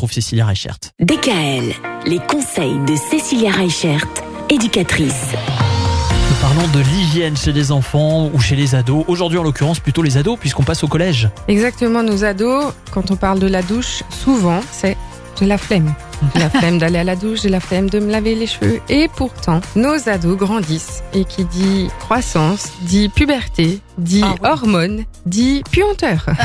retrouve 0.00 0.12
Cécilia 0.14 0.46
Reichert. 0.46 0.78
DKL, 0.98 1.74
les 2.06 2.20
conseils 2.20 2.78
de 2.86 2.96
Cécilia 2.96 3.50
Reichert, 3.50 4.06
éducatrice. 4.48 5.26
Nous 6.30 6.36
parlons 6.40 6.66
de 6.72 6.80
l'hygiène 6.80 7.36
chez 7.36 7.52
les 7.52 7.70
enfants 7.70 8.30
ou 8.32 8.40
chez 8.40 8.56
les 8.56 8.74
ados. 8.74 9.04
Aujourd'hui, 9.08 9.36
en 9.36 9.42
l'occurrence, 9.42 9.78
plutôt 9.78 10.00
les 10.00 10.16
ados, 10.16 10.38
puisqu'on 10.40 10.62
passe 10.62 10.82
au 10.84 10.88
collège. 10.88 11.28
Exactement, 11.48 12.02
nos 12.02 12.24
ados, 12.24 12.72
quand 12.92 13.10
on 13.10 13.16
parle 13.16 13.40
de 13.40 13.46
la 13.46 13.60
douche, 13.60 14.02
souvent, 14.08 14.60
c'est 14.72 14.96
j'ai 15.38 15.46
la 15.46 15.58
flemme. 15.58 15.94
J'ai 16.34 16.40
la 16.40 16.50
flemme 16.50 16.78
d'aller 16.78 16.98
à 16.98 17.04
la 17.04 17.16
douche, 17.16 17.42
j'ai 17.42 17.48
la 17.48 17.60
flemme 17.60 17.88
de 17.88 17.98
me 17.98 18.10
laver 18.10 18.34
les 18.34 18.46
cheveux. 18.46 18.80
Et 18.88 19.08
pourtant, 19.16 19.60
nos 19.74 20.08
ados 20.08 20.36
grandissent. 20.36 21.02
Et 21.14 21.24
qui 21.24 21.44
dit 21.44 21.88
croissance, 21.98 22.72
dit 22.82 23.08
puberté, 23.08 23.80
dit 24.00 24.22
Ah 24.24 24.34
oui. 24.42 24.48
hormones, 24.50 25.04
dit 25.26 25.62
puanteur. 25.70 26.26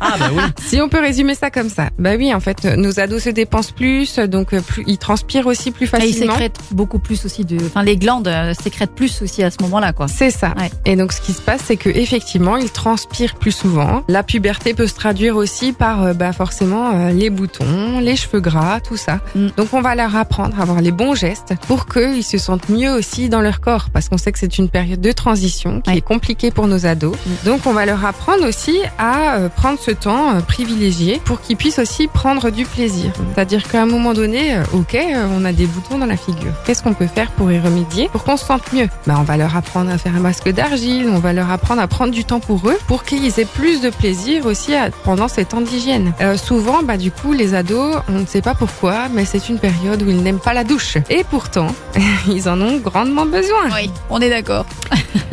Ah 0.00 0.16
bah 0.18 0.30
oui. 0.34 0.42
si 0.64 0.80
on 0.80 0.88
peut 0.88 1.00
résumer 1.00 1.34
ça 1.34 1.50
comme 1.50 1.68
ça. 1.68 1.90
Bah 1.98 2.10
oui, 2.16 2.34
en 2.34 2.40
fait, 2.40 2.64
nos 2.64 2.98
ados 3.00 3.22
se 3.22 3.30
dépensent 3.30 3.72
plus, 3.74 4.18
donc 4.18 4.52
euh, 4.52 4.60
plus, 4.60 4.84
ils 4.86 4.98
transpirent 4.98 5.46
aussi 5.46 5.70
plus 5.70 5.88
Ah, 5.92 5.98
ils 6.00 6.08
facilement. 6.12 6.32
sécrètent 6.34 6.58
beaucoup 6.72 6.98
plus 6.98 7.24
aussi 7.24 7.44
de. 7.44 7.56
Enfin, 7.66 7.82
les 7.82 7.96
glandes 7.96 8.28
euh, 8.28 8.52
sécrètent 8.54 8.94
plus 8.94 9.22
aussi 9.22 9.42
à 9.42 9.50
ce 9.50 9.56
moment-là, 9.62 9.92
quoi. 9.92 10.08
C'est 10.08 10.30
ça. 10.30 10.54
Ouais. 10.58 10.70
Et 10.86 10.96
donc, 10.96 11.12
ce 11.12 11.20
qui 11.20 11.32
se 11.32 11.40
passe, 11.40 11.62
c'est 11.66 11.76
que 11.76 11.88
effectivement, 11.88 12.56
ils 12.56 12.70
transpirent 12.70 13.34
plus 13.36 13.52
souvent. 13.52 14.02
La 14.08 14.22
puberté 14.22 14.74
peut 14.74 14.86
se 14.86 14.94
traduire 14.94 15.36
aussi 15.36 15.72
par, 15.72 16.02
euh, 16.02 16.12
bah, 16.14 16.32
forcément, 16.32 17.08
les 17.08 17.30
boutons, 17.30 18.00
les 18.00 18.16
cheveux 18.16 18.40
gras, 18.40 18.80
tout 18.80 18.96
ça. 18.96 19.20
Mm. 19.34 19.48
Donc, 19.56 19.72
on 19.72 19.80
va 19.80 19.94
leur 19.94 20.14
apprendre 20.16 20.58
à 20.58 20.62
avoir 20.62 20.80
les 20.80 20.92
bons 20.92 21.14
gestes 21.14 21.54
pour 21.68 21.86
qu'ils 21.86 22.24
se 22.24 22.38
sentent 22.38 22.68
mieux 22.68 22.90
aussi 22.92 23.28
dans 23.28 23.40
leur 23.40 23.60
corps, 23.60 23.90
parce 23.92 24.08
qu'on 24.08 24.18
sait 24.18 24.32
que 24.32 24.38
c'est 24.38 24.58
une 24.58 24.68
période 24.68 25.00
de 25.00 25.12
transition 25.12 25.80
qui 25.80 25.90
Ouais. 25.90 25.98
est 25.98 26.00
compliquée 26.00 26.50
pour 26.50 26.66
nos 26.66 26.81
ados. 26.86 27.16
Donc, 27.44 27.60
on 27.66 27.72
va 27.72 27.86
leur 27.86 28.04
apprendre 28.04 28.46
aussi 28.48 28.78
à 28.98 29.36
euh, 29.36 29.48
prendre 29.48 29.78
ce 29.78 29.90
temps 29.90 30.34
euh, 30.36 30.40
privilégié 30.40 31.20
pour 31.24 31.40
qu'ils 31.40 31.56
puissent 31.56 31.78
aussi 31.78 32.06
prendre 32.08 32.50
du 32.50 32.64
plaisir. 32.64 33.10
C'est-à-dire 33.34 33.66
qu'à 33.68 33.82
un 33.82 33.86
moment 33.86 34.12
donné, 34.14 34.56
euh, 34.56 34.62
ok, 34.72 34.96
on 35.38 35.44
a 35.44 35.52
des 35.52 35.66
boutons 35.66 35.98
dans 35.98 36.06
la 36.06 36.16
figure. 36.16 36.52
Qu'est-ce 36.64 36.82
qu'on 36.82 36.94
peut 36.94 37.06
faire 37.06 37.30
pour 37.32 37.50
y 37.52 37.58
remédier, 37.58 38.08
pour 38.10 38.24
qu'on 38.24 38.36
se 38.36 38.44
sente 38.44 38.72
mieux? 38.72 38.88
Bah, 39.06 39.16
On 39.18 39.22
va 39.22 39.36
leur 39.36 39.56
apprendre 39.56 39.90
à 39.90 39.98
faire 39.98 40.14
un 40.16 40.20
masque 40.20 40.48
d'argile, 40.50 41.08
on 41.12 41.18
va 41.18 41.32
leur 41.32 41.50
apprendre 41.50 41.80
à 41.82 41.86
prendre 41.88 42.12
du 42.12 42.24
temps 42.24 42.40
pour 42.40 42.68
eux, 42.68 42.78
pour 42.86 43.04
qu'ils 43.04 43.38
aient 43.40 43.44
plus 43.44 43.80
de 43.80 43.90
plaisir 43.90 44.46
aussi 44.46 44.74
à- 44.74 44.90
pendant 45.04 45.28
ces 45.28 45.44
temps 45.44 45.60
d'hygiène. 45.60 46.12
Euh, 46.20 46.36
souvent, 46.36 46.82
bah, 46.82 46.96
du 46.96 47.10
coup, 47.10 47.32
les 47.32 47.54
ados, 47.54 47.96
on 48.08 48.20
ne 48.20 48.26
sait 48.26 48.42
pas 48.42 48.54
pourquoi, 48.54 49.08
mais 49.12 49.24
c'est 49.24 49.48
une 49.48 49.58
période 49.58 50.02
où 50.02 50.08
ils 50.10 50.22
n'aiment 50.22 50.38
pas 50.40 50.52
la 50.54 50.64
douche. 50.64 50.96
Et 51.10 51.24
pourtant, 51.24 51.68
ils 52.28 52.48
en 52.48 52.60
ont 52.60 52.78
grandement 52.78 53.26
besoin. 53.26 53.68
Oui, 53.74 53.90
on 54.10 54.20
est 54.20 54.30
d'accord. 54.30 54.66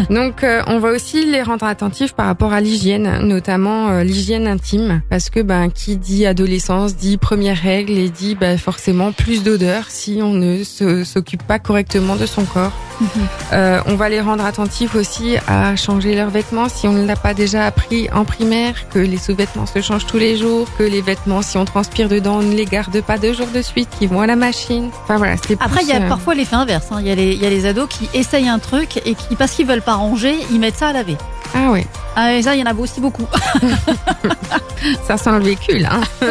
Donc, 0.09 0.43
euh, 0.43 0.61
on 0.67 0.79
va 0.79 0.89
aussi 0.91 1.25
les 1.25 1.38
rendre 1.43 1.65
attentifs 1.65 2.13
par 2.13 2.25
rapport 2.25 2.53
à 2.53 2.61
l'hygiène, 2.61 3.19
notamment 3.21 3.89
euh, 3.89 4.03
l'hygiène 4.03 4.47
intime, 4.47 5.01
parce 5.09 5.29
que 5.29 5.39
ben 5.39 5.69
qui 5.69 5.97
dit 5.97 6.25
adolescence 6.25 6.95
dit 6.95 7.17
première 7.17 7.57
règle 7.57 7.93
et 7.93 8.09
dit 8.09 8.35
ben, 8.35 8.57
forcément 8.57 9.11
plus 9.11 9.43
d'odeur 9.43 9.85
si 9.89 10.19
on 10.21 10.33
ne 10.33 10.63
s'occupe 10.63 11.43
pas 11.43 11.59
correctement 11.59 12.15
de 12.15 12.25
son 12.25 12.45
corps. 12.45 12.73
Euh, 13.51 13.81
on 13.87 13.95
va 13.95 14.09
les 14.09 14.21
rendre 14.21 14.45
attentifs 14.45 14.93
aussi 14.93 15.35
à 15.47 15.75
changer 15.75 16.13
leurs 16.13 16.29
vêtements 16.29 16.69
si 16.69 16.87
on 16.87 16.93
ne 16.93 17.03
l'a 17.07 17.15
pas 17.15 17.33
déjà 17.33 17.65
appris 17.65 18.07
en 18.13 18.23
primaire, 18.23 18.75
que 18.93 18.99
les 18.99 19.17
sous-vêtements 19.17 19.65
se 19.65 19.81
changent 19.81 20.05
tous 20.05 20.19
les 20.19 20.37
jours, 20.37 20.67
que 20.77 20.83
les 20.83 21.01
vêtements, 21.01 21.41
si 21.41 21.57
on 21.57 21.65
transpire 21.65 22.09
dedans, 22.09 22.35
on 22.35 22.43
ne 22.43 22.53
les 22.53 22.65
garde 22.65 23.01
pas 23.01 23.17
deux 23.17 23.33
jours 23.33 23.47
de 23.53 23.63
suite, 23.63 23.89
qu'ils 23.97 24.07
vont 24.09 24.21
à 24.21 24.27
la 24.27 24.35
machine. 24.35 24.91
Enfin 25.03 25.17
voilà, 25.17 25.35
c'est 25.47 25.59
Après, 25.59 25.81
il 25.81 25.87
y 25.87 25.93
a 25.93 26.01
euh, 26.01 26.07
parfois 26.07 26.35
l'effet 26.35 26.55
inverse. 26.57 26.85
hein. 26.91 26.97
Il 27.01 27.07
y, 27.07 27.11
a 27.11 27.15
les- 27.15 27.33
il 27.33 27.41
y 27.41 27.45
a 27.47 27.49
les 27.49 27.65
ados 27.65 27.87
qui 27.89 28.07
essayent 28.13 28.47
un 28.49 28.59
truc 28.59 28.97
et 29.03 29.15
qui, 29.15 29.35
parce 29.35 29.53
qu'ils 29.53 29.65
veulent 29.65 29.81
pas 29.81 29.95
ranger, 29.95 30.35
ils 30.51 30.59
mettent 30.59 30.77
ça 30.77 30.89
à 30.89 30.93
laver. 30.93 31.17
Ah 31.55 31.71
ouais, 31.71 31.87
Ah, 32.15 32.35
et 32.35 32.43
ça, 32.43 32.53
il 32.55 32.59
y 32.59 32.63
en 32.63 32.67
a 32.71 32.75
aussi 32.75 33.01
beaucoup. 33.01 33.25
ça 35.07 35.17
sent 35.17 35.31
le 35.31 35.39
véhicule. 35.39 35.87
Hein. 35.91 36.01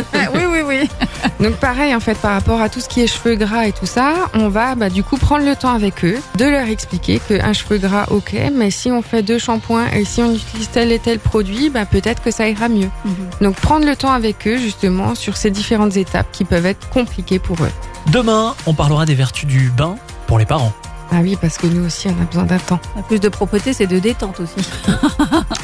Donc 1.41 1.55
pareil 1.57 1.95
en 1.95 2.01
fait 2.01 2.19
par 2.19 2.33
rapport 2.33 2.61
à 2.61 2.69
tout 2.69 2.81
ce 2.81 2.89
qui 2.89 3.01
est 3.01 3.07
cheveux 3.07 3.37
gras 3.37 3.67
et 3.67 3.73
tout 3.73 3.87
ça, 3.87 4.29
on 4.35 4.49
va 4.49 4.75
bah, 4.75 4.91
du 4.91 5.03
coup 5.03 5.17
prendre 5.17 5.45
le 5.45 5.55
temps 5.55 5.73
avec 5.73 6.05
eux 6.05 6.19
de 6.37 6.45
leur 6.45 6.67
expliquer 6.69 7.21
qu'un 7.21 7.53
cheveu 7.53 7.79
gras 7.79 8.07
ok, 8.11 8.37
mais 8.55 8.71
si 8.71 8.91
on 8.91 9.03
fait 9.03 9.23
deux 9.23 9.39
shampoings 9.39 9.87
et 9.93 10.05
si 10.05 10.21
on 10.23 10.35
utilise 10.35 10.69
tel 10.71 10.91
et 10.91 10.99
tel 10.99 11.19
produit, 11.19 11.71
bah, 11.71 11.87
peut-être 11.87 12.23
que 12.23 12.31
ça 12.31 12.49
ira 12.49 12.69
mieux. 12.69 12.91
Mhm. 13.05 13.15
Donc 13.41 13.57
prendre 13.57 13.87
le 13.87 13.95
temps 13.95 14.13
avec 14.13 14.47
eux 14.47 14.59
justement 14.59 15.15
sur 15.15 15.37
ces 15.37 15.51
différentes 15.51 15.97
étapes 15.97 16.27
qui 16.33 16.45
peuvent 16.45 16.67
être 16.67 16.89
compliquées 16.91 17.39
pour 17.39 17.57
eux. 17.63 17.71
Demain, 18.13 18.55
on 18.67 18.75
parlera 18.75 19.07
des 19.07 19.15
vertus 19.15 19.47
du 19.47 19.71
bain 19.71 19.97
pour 20.27 20.39
les 20.39 20.47
parents. 20.47 20.73
Ah 21.11 21.21
oui 21.23 21.39
parce 21.41 21.57
que 21.57 21.67
nous 21.67 21.87
aussi 21.87 22.09
on 22.09 22.23
a 22.23 22.27
besoin 22.27 22.45
d'un 22.45 22.59
temps. 22.59 22.81
Plus 23.07 23.21
de 23.21 23.29
propreté, 23.29 23.73
c'est 23.73 23.87
de 23.87 23.99
détente 23.99 24.41
aussi. 24.41 24.69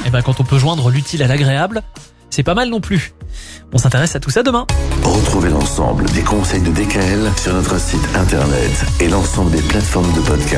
Et 0.06 0.10
ben 0.10 0.22
quand 0.22 0.40
on 0.40 0.44
peut 0.44 0.58
joindre 0.58 0.90
l'utile 0.90 1.22
à 1.22 1.26
l'agréable, 1.26 1.82
c'est 2.34 2.42
pas 2.42 2.54
mal 2.54 2.68
non 2.68 2.80
plus. 2.80 3.14
On 3.72 3.78
s'intéresse 3.78 4.16
à 4.16 4.20
tout 4.20 4.30
ça 4.30 4.42
demain. 4.42 4.66
Retrouvez 5.04 5.50
l'ensemble 5.50 6.04
des 6.10 6.22
conseils 6.22 6.62
de 6.62 6.70
DKL 6.70 7.30
sur 7.36 7.54
notre 7.54 7.78
site 7.78 8.04
internet 8.16 8.84
et 9.00 9.08
l'ensemble 9.08 9.52
des 9.52 9.62
plateformes 9.62 10.12
de 10.14 10.20
podcast. 10.20 10.52